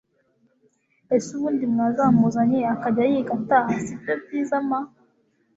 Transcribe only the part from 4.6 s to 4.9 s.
ma!